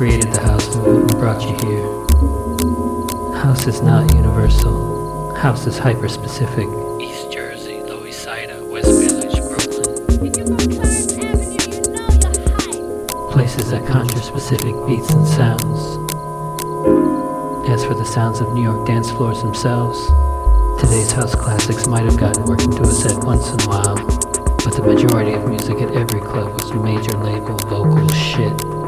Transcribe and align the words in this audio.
created 0.00 0.32
the 0.32 0.40
house 0.40 0.74
movement 0.76 1.10
and 1.10 1.20
brought 1.20 1.42
you 1.42 1.54
here. 1.68 1.84
House 3.36 3.66
is 3.66 3.82
not 3.82 4.14
universal. 4.14 5.34
House 5.34 5.66
is 5.66 5.76
hyper-specific. 5.76 6.66
East 6.98 7.30
Jersey, 7.30 7.82
Lower 7.82 8.06
East 8.06 8.22
Side, 8.22 8.48
West 8.62 8.88
Village, 8.88 9.36
Brooklyn. 9.44 10.16
Places 13.30 13.70
that 13.72 13.86
conjure 13.86 14.22
specific 14.22 14.74
beats 14.86 15.12
and 15.12 15.28
sounds. 15.28 15.80
As 17.68 17.84
for 17.84 17.92
the 17.92 18.06
sounds 18.06 18.40
of 18.40 18.54
New 18.54 18.62
York 18.62 18.86
dance 18.86 19.10
floors 19.10 19.42
themselves, 19.42 19.98
today's 20.80 21.12
house 21.12 21.34
classics 21.34 21.86
might 21.86 22.04
have 22.04 22.16
gotten 22.16 22.46
work 22.46 22.62
into 22.62 22.80
a 22.80 22.86
set 22.86 23.22
once 23.24 23.50
in 23.50 23.60
a 23.60 23.64
while, 23.66 23.96
but 24.64 24.72
the 24.74 24.82
majority 24.82 25.34
of 25.34 25.46
music 25.46 25.82
at 25.82 25.90
every 25.90 26.22
club 26.22 26.54
was 26.54 26.72
major 26.72 27.12
label 27.18 27.58
vocal 27.68 28.08
shit. 28.08 28.79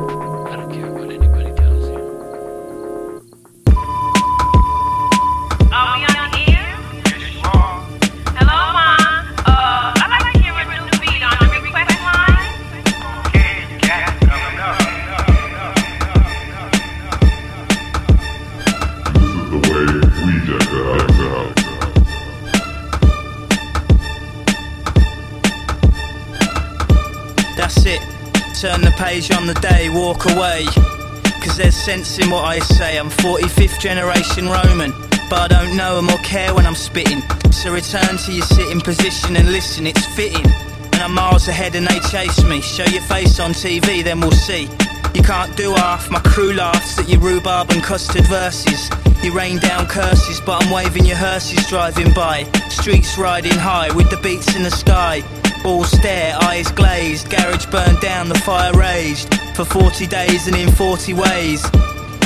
Sense 31.83 32.21
in 32.21 32.31
what 32.31 32.45
I 32.45 32.61
say. 32.61 32.97
I'm 32.97 33.11
45th 33.11 33.81
generation 33.81 34.49
Roman, 34.49 34.93
but 35.29 35.41
I 35.41 35.49
don't 35.49 35.77
know 35.77 36.01
or 36.01 36.19
care 36.19 36.55
when 36.55 36.65
I'm 36.65 36.77
spitting. 36.77 37.23
So 37.51 37.73
return 37.73 38.19
to 38.19 38.33
your 38.33 38.47
sitting 38.47 38.81
position 38.81 39.35
and 39.35 39.51
listen, 39.51 39.89
it's 39.89 40.07
fitting. 40.15 40.47
And 40.47 41.01
I'm 41.03 41.13
miles 41.13 41.49
ahead 41.49 41.75
and 41.75 41.85
they 41.85 41.99
chase 41.99 42.45
me. 42.45 42.61
Show 42.61 42.85
your 42.85 43.03
face 43.03 43.41
on 43.41 43.51
TV, 43.51 44.05
then 44.05 44.21
we'll 44.21 44.31
see. 44.31 44.69
You 45.13 45.23
can't 45.23 45.57
do 45.57 45.73
half, 45.73 46.09
my 46.09 46.21
crew 46.21 46.53
laughs 46.53 47.01
at 47.01 47.09
your 47.09 47.19
rhubarb 47.19 47.73
and 47.73 47.83
custard 47.83 48.27
verses. 48.29 48.89
You 49.25 49.33
rain 49.33 49.59
down 49.59 49.89
curses, 49.89 50.41
but 50.41 50.63
I'm 50.63 50.71
waving 50.73 51.05
your 51.05 51.17
hearses 51.17 51.67
driving 51.69 52.15
by. 52.15 52.45
Streets 52.69 53.19
riding 53.19 53.59
high 53.59 53.93
with 53.97 54.09
the 54.09 54.19
beats 54.19 54.55
in 54.55 54.63
the 54.63 54.71
sky. 54.71 55.25
All 55.65 55.85
stare, 55.85 56.35
eyes 56.43 56.73
glazed, 56.73 57.31
garage 57.31 57.67
burned 57.67 58.01
down, 58.01 58.29
the 58.29 58.39
fire 58.39 58.73
raged. 58.73 59.33
For 59.55 59.65
40 59.65 60.09
days 60.09 60.49
and 60.49 60.57
in 60.57 60.71
40 60.73 61.15
ways. 61.15 61.63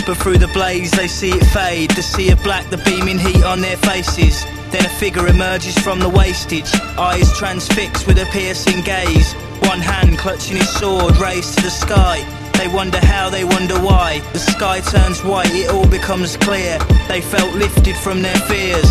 But 0.06 0.16
through 0.16 0.38
the 0.38 0.50
blaze 0.54 0.90
they 0.92 1.06
see 1.06 1.32
it 1.32 1.44
fade, 1.46 1.90
the 1.90 2.02
sea 2.02 2.30
of 2.30 2.42
black, 2.42 2.70
the 2.70 2.78
beaming 2.78 3.18
heat 3.18 3.44
on 3.44 3.60
their 3.60 3.76
faces. 3.76 4.44
Then 4.70 4.86
a 4.86 4.88
figure 4.88 5.26
emerges 5.26 5.76
from 5.78 5.98
the 5.98 6.08
wastage, 6.08 6.72
eyes 6.96 7.30
transfixed 7.36 8.06
with 8.06 8.18
a 8.18 8.26
piercing 8.26 8.82
gaze. 8.82 9.34
One 9.68 9.80
hand 9.80 10.16
clutching 10.16 10.56
his 10.56 10.70
sword 10.70 11.16
raised 11.18 11.58
to 11.58 11.64
the 11.64 11.70
sky. 11.70 12.24
They 12.56 12.68
wonder 12.68 13.04
how, 13.04 13.28
they 13.28 13.44
wonder 13.44 13.74
why. 13.74 14.20
The 14.32 14.38
sky 14.38 14.80
turns 14.80 15.22
white, 15.22 15.52
it 15.52 15.68
all 15.68 15.86
becomes 15.86 16.38
clear. 16.38 16.78
They 17.06 17.20
felt 17.20 17.54
lifted 17.54 17.96
from 17.96 18.22
their 18.22 18.36
fears. 18.48 18.90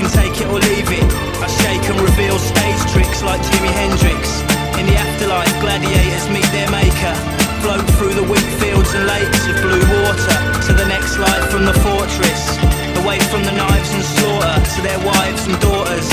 Can 0.00 0.08
take 0.16 0.40
it 0.40 0.48
or 0.48 0.56
leave 0.56 0.88
it. 0.88 1.04
I 1.44 1.48
shake 1.60 1.84
and 1.92 2.00
reveal 2.00 2.40
stage 2.40 2.80
tricks 2.88 3.20
like 3.20 3.36
Jimi 3.52 3.68
Hendrix. 3.68 4.40
In 4.80 4.88
the 4.88 4.96
afterlife, 4.96 5.52
gladiators 5.60 6.24
meet 6.32 6.48
their 6.56 6.72
maker. 6.72 7.12
Float 7.60 7.84
through 8.00 8.16
the 8.16 8.24
wheat 8.24 8.48
fields 8.56 8.96
and 8.96 9.04
lakes 9.04 9.44
of 9.44 9.60
blue 9.60 9.84
water 10.00 10.36
to 10.64 10.72
the 10.72 10.88
next 10.88 11.20
life 11.20 11.52
from 11.52 11.68
the 11.68 11.76
fortress. 11.84 12.56
Away 13.04 13.20
from 13.28 13.44
the 13.44 13.52
knives 13.52 13.92
and 13.92 14.00
slaughter 14.00 14.56
to 14.72 14.80
their 14.80 15.00
wives 15.04 15.44
and 15.44 15.60
daughters. 15.60 16.08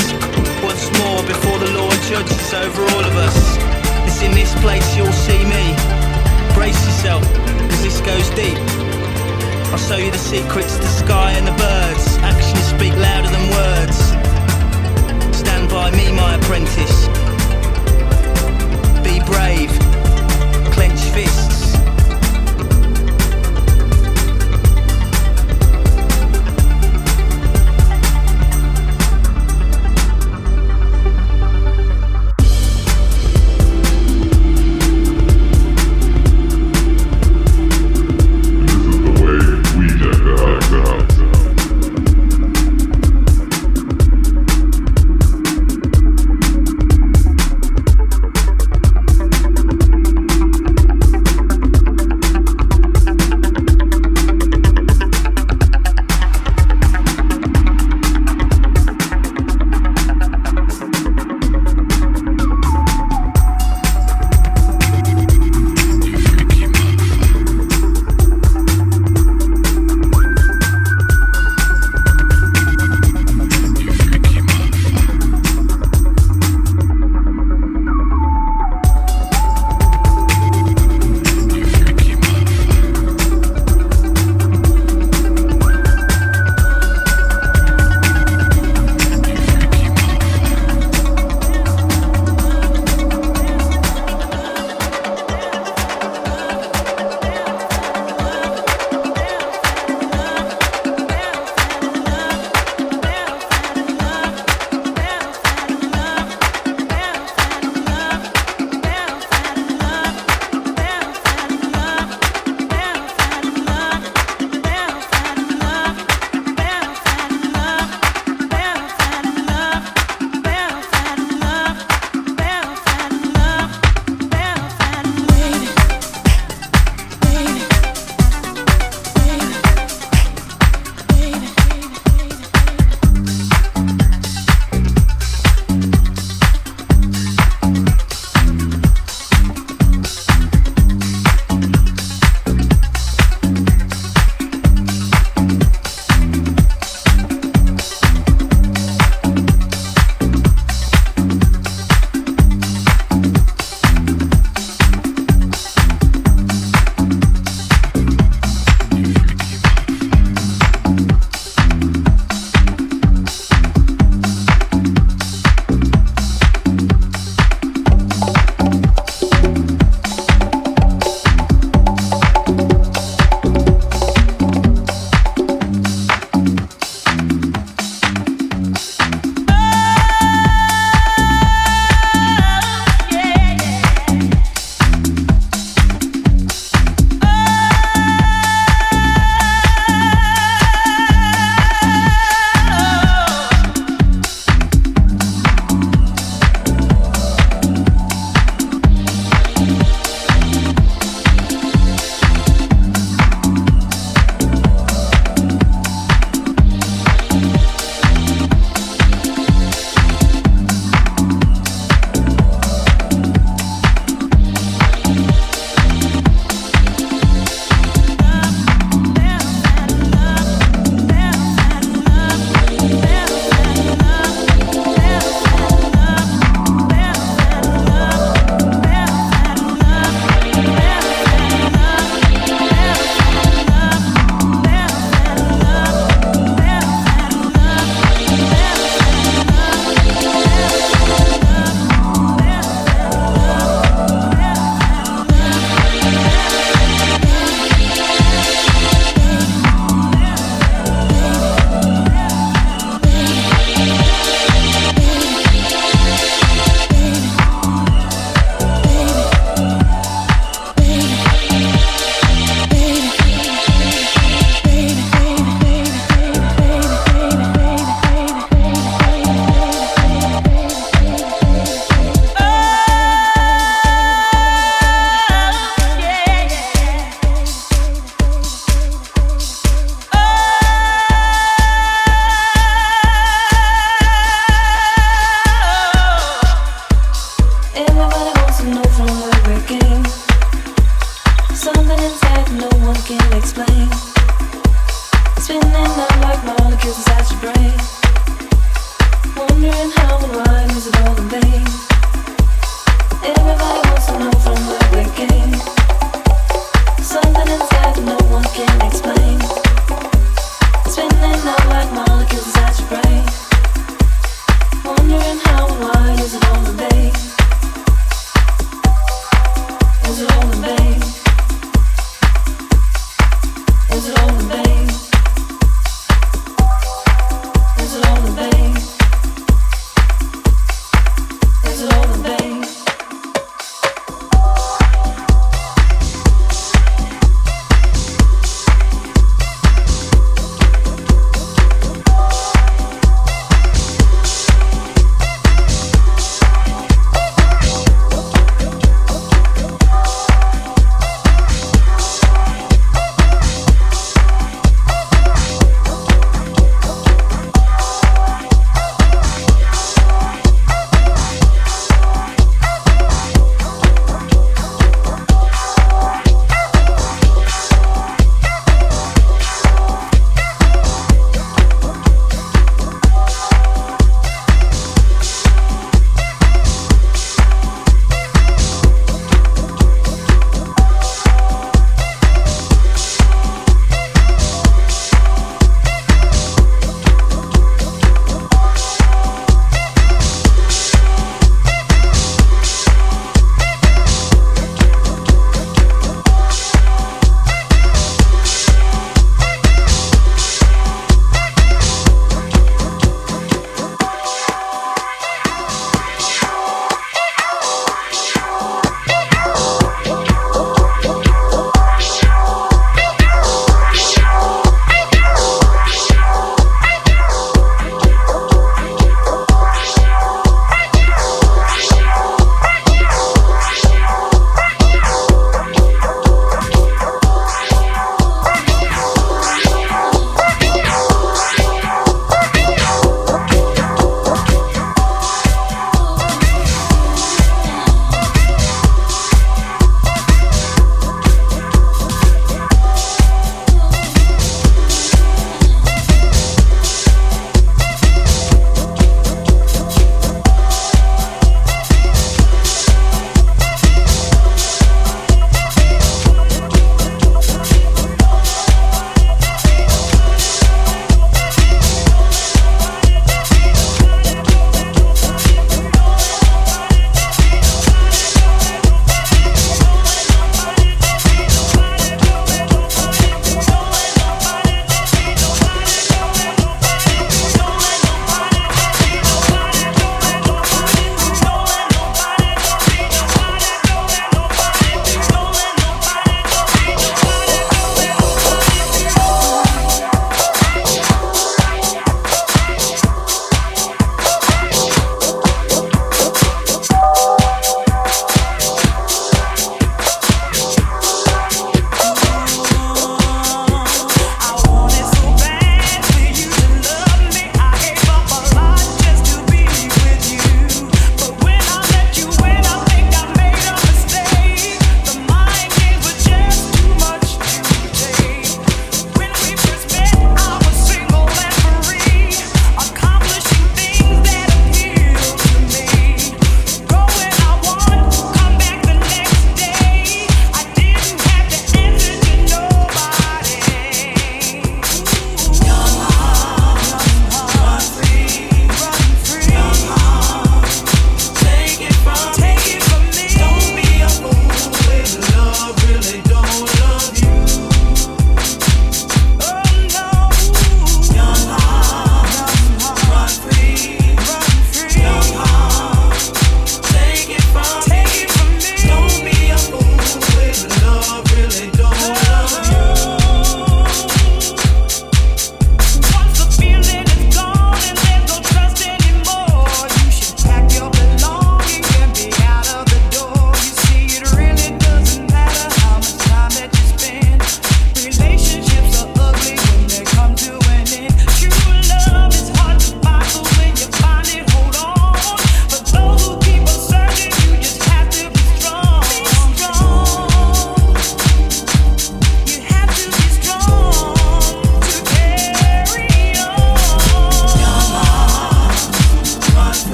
Once 0.59 0.83
more 0.99 1.23
before 1.23 1.55
the 1.55 1.71
Lord 1.71 1.95
judges 2.11 2.51
over 2.59 2.83
all 2.91 3.05
of 3.07 3.15
us. 3.15 3.39
It's 4.03 4.19
in 4.19 4.35
this 4.35 4.51
place 4.59 4.83
you'll 4.99 5.15
see 5.15 5.47
me. 5.47 5.63
Brace 6.51 6.75
yourself, 6.83 7.23
cause 7.23 7.83
this 7.87 8.03
goes 8.03 8.27
deep. 8.35 8.59
I'll 9.71 9.79
show 9.79 9.95
you 9.95 10.11
the 10.11 10.17
secrets, 10.17 10.75
the 10.75 10.87
sky 10.87 11.31
and 11.39 11.47
the 11.47 11.55
birds. 11.55 12.17
Actions 12.23 12.71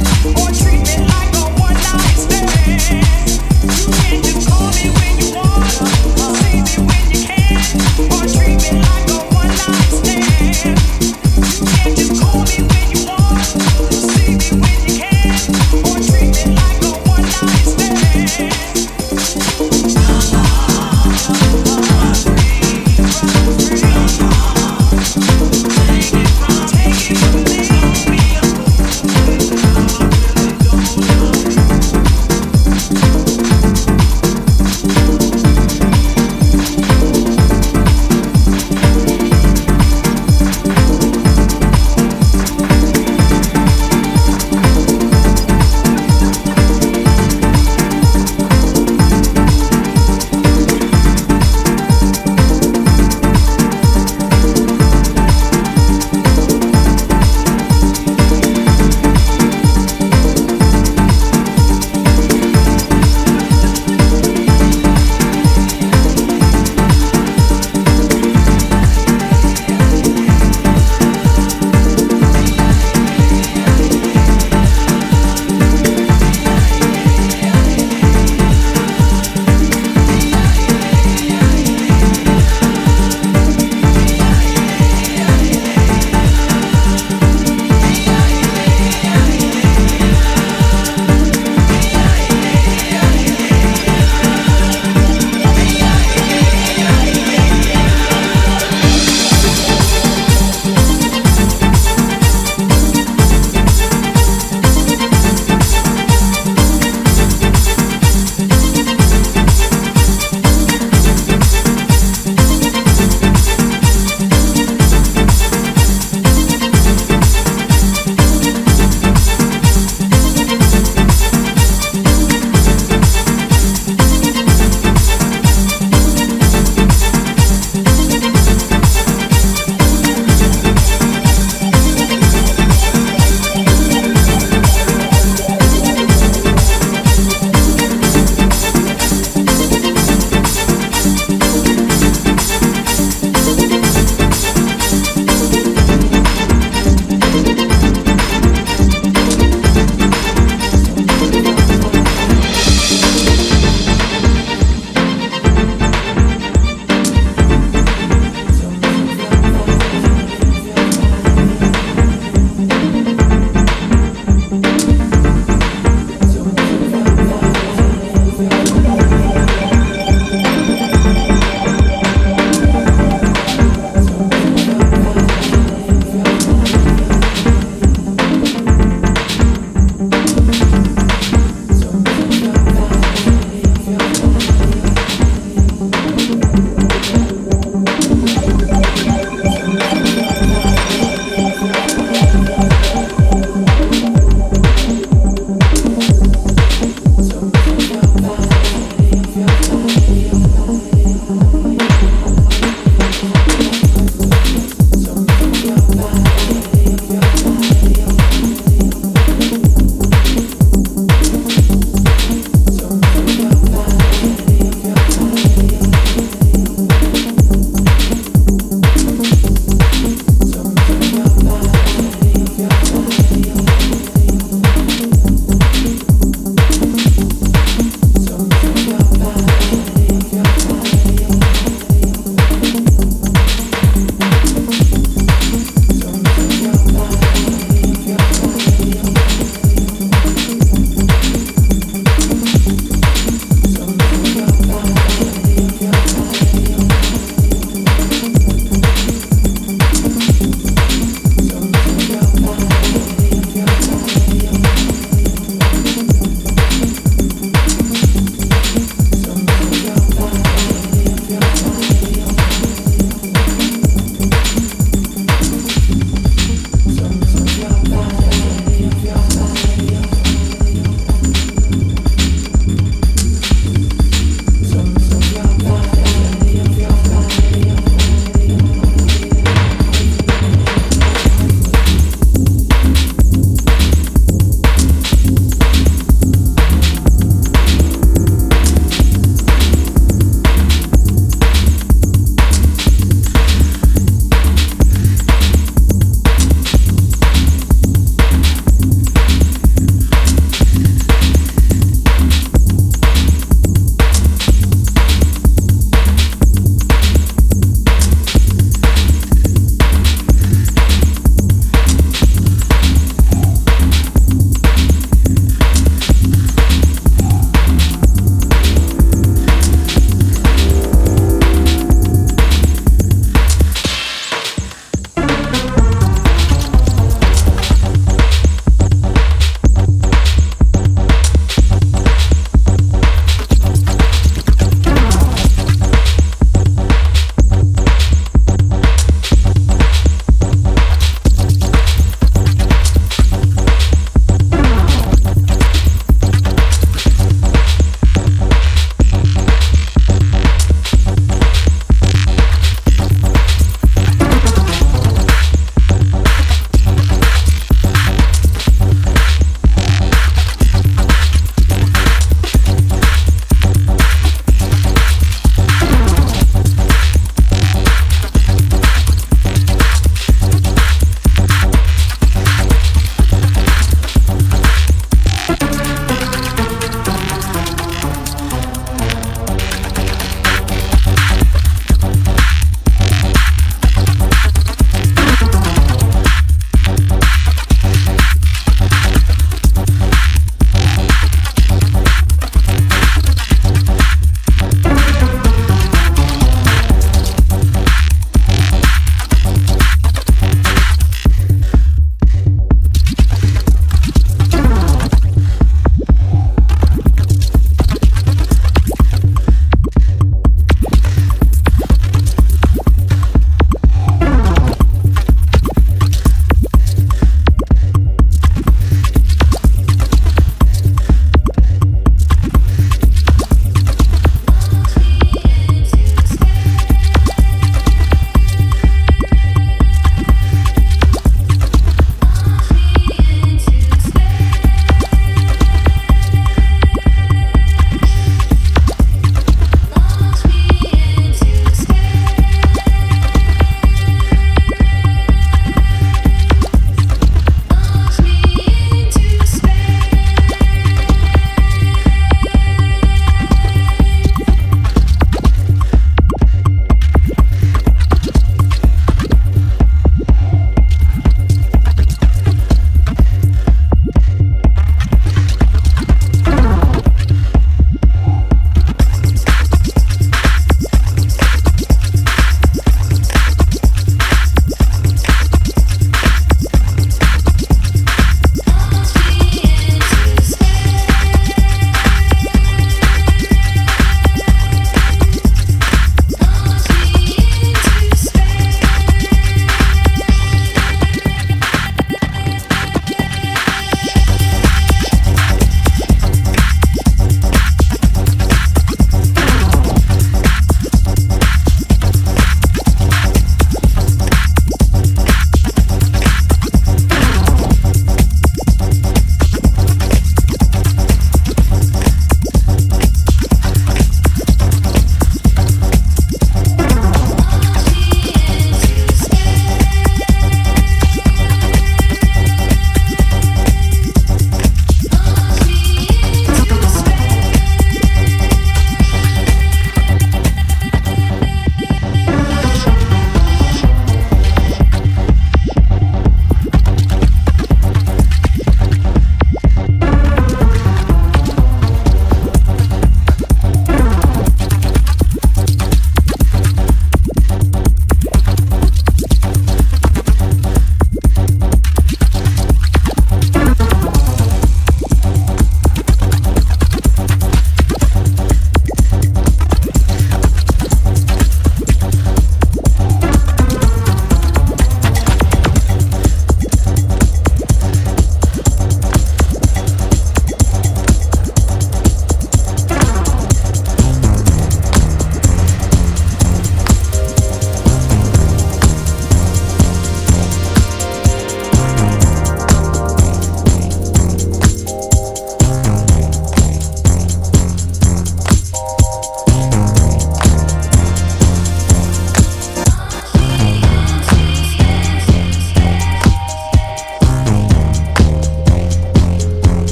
Thank 0.00 0.37
you. 0.37 0.37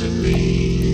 misery. 0.00 0.87